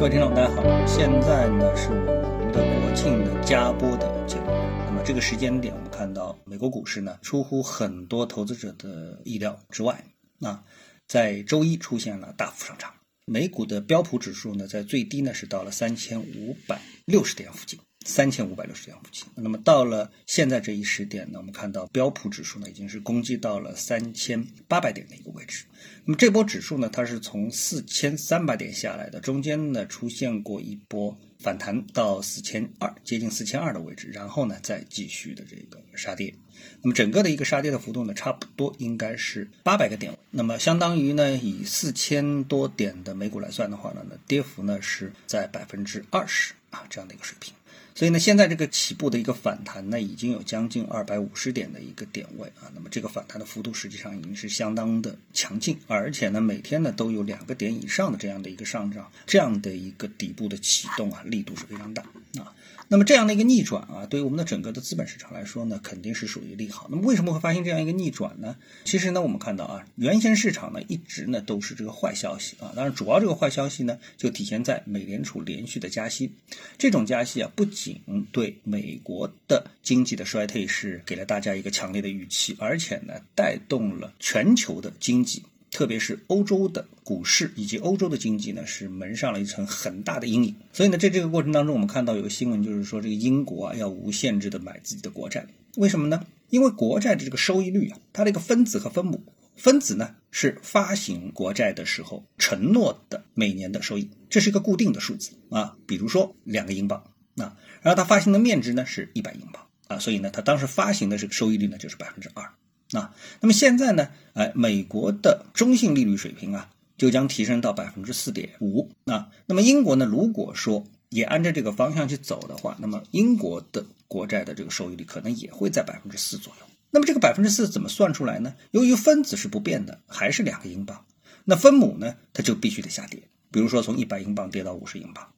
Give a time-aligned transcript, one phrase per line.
[0.00, 4.46] 各位听众，大家好，现在呢是我们的国庆的加播的节目。
[4.86, 10.02] 那么这个时间点，我们看到美国股市呢出乎很多投资者的意料之外，
[10.40, 10.64] 啊，
[11.06, 12.90] 在周一出现了大幅上涨。
[13.26, 17.78] 美股的标普指数呢，在最低呢是到了三千五百六十点附近。
[18.06, 25.64] 三千五百六十点附近，那么到了现在这一时点呢，我们看到标普指数呢已经是攻击到了三千八百点的一个位置。
[26.06, 36.34] 那么这波指数呢，它是从四千三百点下来的，中间呢出现过一波反弹到四千二，接近四千二的位置，然后呢再继续的这个杀跌。
[36.80, 40.16] 那么整个的一个杀跌的幅度呢，差不多应该是八百个点。
[40.30, 47.52] 那么相当于呢，以四千多点的美股来算的话呢，那跌幅呢是在百分之二十啊这样的一个水平。
[47.94, 52.70] 所以呢，现在这个起步的一个反弹呢，已经有将近二百五十点的一个点位啊。
[52.74, 62.02] 那么这个反弹的幅度实际上已经是相当的强劲，而且呢，每天呢都有两个点以上的这样的一个上涨，这样的一个底部的启动啊，力度是非常大
[62.38, 62.54] 啊。
[62.92, 66.88] 那么这样的一个逆转啊，对于我们的整个的资本市场来说呢，肯定是属于利好。
[66.90, 68.56] 那么为什么会发生这样一个逆转呢？
[68.84, 72.72] 其实呢，我们看到啊，原先市场呢一直呢都是这个坏消息啊。
[72.74, 76.32] 当然，主要这个坏消息呢就体现在美联储连续的加息。
[76.78, 78.00] 这种加息啊，不仅
[78.32, 85.44] 对美国的经济的衰退是给了大家一个强烈的预期，而且呢，带动了全球的经济。
[85.70, 90.54] 特别是欧洲的股市以及欧洲的经济呢，是蒙上了一层很大的阴影。
[90.72, 95.46] 所以呢，在这个过程当中，我们看到有个新闻，就是说这个英国啊要无限制的买自己的国债。
[95.76, 96.26] 为什么呢？
[96.48, 99.22] 因为国债的这个收益率啊，它的一个分子和分母，
[99.54, 105.76] 分子呢是发行国债的时候承诺的每年的收益，这是一个固定的数字啊。
[105.86, 107.00] 比如说两个英镑
[107.36, 112.50] 啊，然后它发行的面值呢是一百英镑啊，所以呢，它当时发行的这个收益率呢就是百分之二。
[112.92, 114.08] 啊，那么现在呢？
[114.34, 118.90] 哎，美国的中性利率水平啊，就将提升到百分之四点五。
[119.04, 120.04] 啊，那么英国呢？
[120.04, 126.66] 如果说也按照这个方向去走的话，那么英国的国债的这个收益率可能也会在百分之四左右。
[126.90, 128.54] 那么这个百分之四怎么算出来呢？
[128.72, 131.04] 由于分子是不变的，还是两个英镑，
[131.44, 133.22] 那分母呢，它就必须得下跌。
[133.52, 135.32] 比如说从一百英镑跌到五十英镑，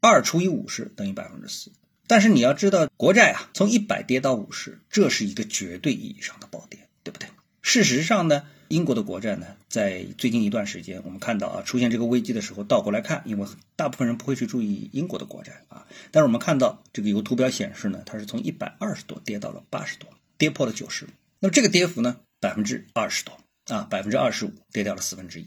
[0.00, 1.70] 二除以五十等于百分之四。
[2.06, 7.28] 但是你要知道，国债啊，从一百跌到五十，这是一个绝对意义上的暴跌，对不对？
[7.62, 21.06] 事实上呢，英国的国债呢，在最近一段时间，我们看到啊，出现这个危机的时候，倒过来看，因为大部分人不会去注意英国的国债啊，但是我们看到这个有图表显示呢，它是从一百二十多跌到了八十多，跌破了九十。
[21.40, 23.38] 那么这个跌幅呢，百分之二十多
[23.74, 25.46] 啊，百分之二十五，跌掉了四分之一。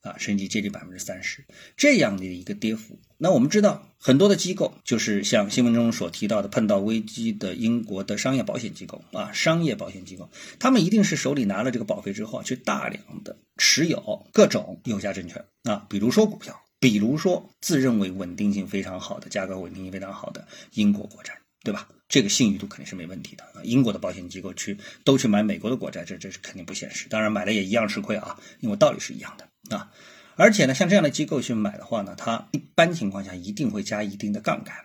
[0.00, 1.44] 啊，甚至接近百分之三十
[1.76, 2.98] 这样的一个跌幅。
[3.18, 21.88] 那我们知道，很多的机构就是像新闻中所提到的，碰到危机的英国的商业保险机构啊，商业保险机构，他们一定是手里拿了这个保费之后，去大量的持有各种有价证券啊，比如说股票，比如说自认为稳定性非常好的、价格稳定性非常好的英国国债，对吧？
[22.08, 23.62] 这个信誉度肯定是没问题的啊。
[23.62, 27.08] 英国的保险机构去都去买美国的国债，这这是肯定不现实。
[27.08, 29.48] 当然买了也一样吃亏啊，因为道理是一样的。
[29.76, 29.92] 啊，
[30.36, 34.76] 而且呢，像这样的机构去买的话呢，它一般情况下一定会加一定的杠杆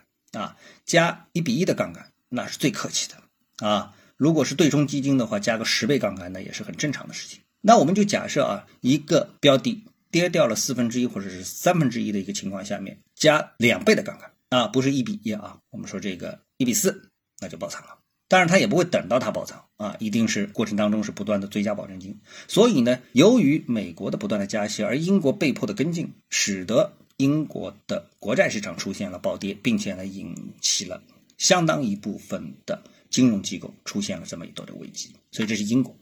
[0.42, 3.94] 啊，加一比一的杠杆，那是最客气的啊。
[4.16, 7.42] 如果是对冲基金的话，加个十倍杠杆呢，也是很正常的事情。
[7.62, 17.10] 那我们就假设啊，一个标的跌掉了四分之一或者是三分之一的一个情况下面，加两倍的杠杆啊，不是一比一啊，我们说这个一比四，
[17.40, 17.97] 那就爆仓了。
[18.30, 22.20] 当然，他也不会等到它爆仓啊，一定是过程当中是不断的追加保证金。
[22.48, 31.02] 所以呢，由于美国的不断的加息，而英国被迫的跟进，使得英国的国债市场出现了暴跌，并且呢，引起了
[31.38, 35.10] 相当一部分的金融机构出现了这么一段的危机。
[35.32, 35.96] 所以这是英国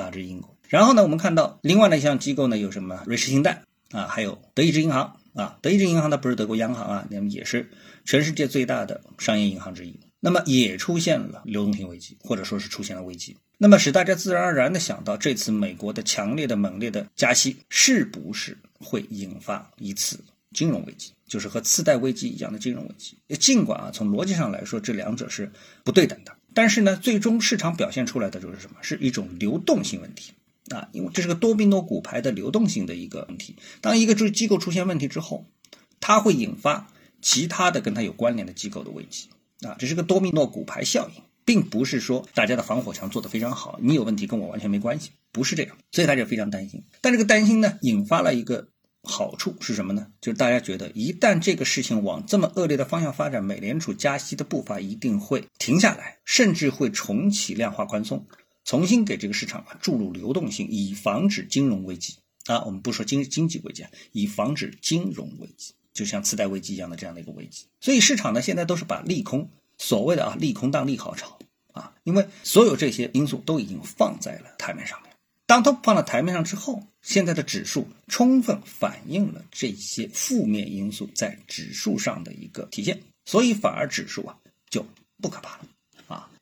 [0.00, 0.56] 啊，这是英国。
[0.68, 5.58] 然后呢，我们看到另外的一项机构呢，有什么瑞士信贷啊，还有德意志银行啊。
[5.60, 7.68] 德意志银行它不是德国央行啊，那么也是
[8.04, 9.98] 全世界最大的商业银行之一。
[10.24, 20.20] 那么也出现了流动性危机，或者说是出现了危机，那么使大家自然而然的想到，这次美国的强烈的、猛烈的加息，是不是会引发一次
[20.54, 23.16] 金融危机，就是和次贷危机一样的金融危机？
[23.36, 25.50] 尽管啊，从逻辑上来说，这两者是
[25.82, 28.76] 不对等的，但是呢，最终市场表现出来的就是什么？
[28.80, 30.34] 是一种流动性问题
[30.70, 33.56] 啊，因为这是个多宾诺骨牌的流动性的一个问题。
[33.80, 35.46] 当一个机构出现问题之后，
[35.98, 36.86] 它会引发
[37.20, 39.28] 其他的跟它有关联的机构的危机。
[39.66, 46.82] 啊，这是个多米诺骨牌效应，并不是说大家的防火墙做得非常好，你有问题跟我完全没关系，不是这样，所以大家非常担心。
[47.00, 48.68] 但这个担心呢，引发了一个
[49.02, 50.06] 好处是什么呢？
[50.20, 58.26] 就是大家觉得，一旦这个事情往这么恶劣的方向发展，美联储加息的步伐一定会停下来，甚至会重启量化宽松，
[58.64, 62.16] 重新给这个市场注入流动性，以防止金融危机
[62.46, 62.64] 啊。
[62.64, 65.74] 我们不说经经济危机，以防止金融危机。
[65.92, 67.66] 就像次贷危机一样的这样的一个危机。
[67.80, 69.48] 所以市场呢，现在都是把利空，
[69.78, 71.38] 所谓的啊利空当利好炒
[71.72, 75.12] 啊，因为所有这些因素都已经放在了台面上面。
[75.46, 84.38] 当它放到台面上之后，现在的指数充分反映了这些负面因素在指数上的一个体现，所以反而指数啊
[84.70, 84.86] 就
[85.20, 85.66] 不可怕了。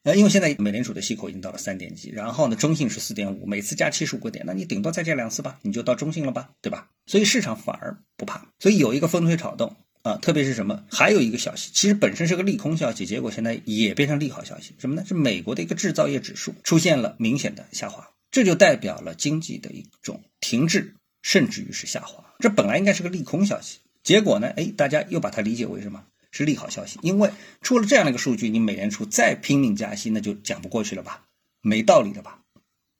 [0.02, 6.88] 呃，因为现在美联储的息口已经到了三点几，然后呢，中性是四点五，每次加七十五个点，那你顶多再加两次吧，你就到中性了吧，对吧？
[7.04, 15.04] 所以市场反而不怕，所以有一个风吹草动啊，特别是什么，还有一个消息，其实本身是个利空消息，结果现在也变成利好消息，什么呢？
[15.06, 22.24] 是美国的一个制造业指数出现了明显的下滑，这就代表了经济的一种停滞，甚至于是下滑。
[22.38, 26.04] 这本来应该是个利空消息，结果呢，哎，大家又把它理解为什么？
[26.30, 27.30] 是利好消息，因为
[27.60, 31.26] 出了这样的一个数据，你美联储再拼命加息，那就讲不过去了吧？
[31.62, 32.40] 没道理的吧？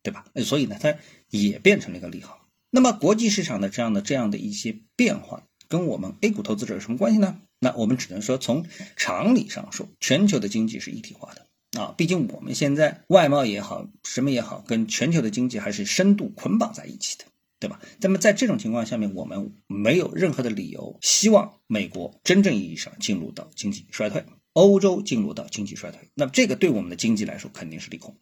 [0.03, 0.25] 对吧？
[0.44, 0.97] 所以呢，它
[1.29, 2.49] 也变成了一个利好。
[2.71, 7.41] 那么国际市场的这样的这样的一些变化，跟我们 A 股投资者有什么关系呢？
[7.59, 8.65] 那我们只能说从
[8.97, 11.94] 常理上说，全球的经济是一体化的啊。
[11.99, 17.25] 毕竟我们现在外贸也好，什么也好，跟全球的经济还是深度捆绑在一起的。
[17.61, 17.79] 对吧？
[18.01, 24.25] 那么在这种情况下面，我们没有任何的理由希望美国真正意义上进入到经济衰退，
[24.55, 26.09] 欧洲进入到经济衰退。
[26.15, 28.17] 那么这个对我们的经济来说肯定是利空，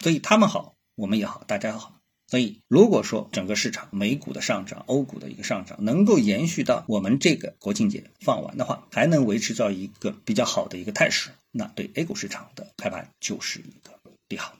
[0.00, 2.00] 所以他们好，我们也好，大家好。
[2.26, 14.59] 所以如果说整个市场美股的上涨、欧股的一个上涨能够延续到我们这个国庆节放完的话，还能维持到一个比较好的一个态势，那对 A 股市场的开盘就是一个利好。